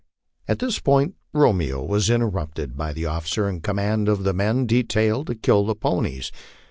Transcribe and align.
At 0.47 0.57
this 0.57 0.79
point 0.79 1.13
Romeo 1.31 1.83
was 1.85 2.09
interrupted 2.09 2.75
by 2.75 2.91
the 2.91 3.05
officer 3.05 3.47
in 3.47 3.61
command 3.61 4.09
of 4.09 4.23
the 4.23 4.33
men 4.33 4.65
detailed 4.65 5.27
to 5.27 5.35
kill 5.35 5.63
the 5.63 5.75
ponies. 5.75 6.31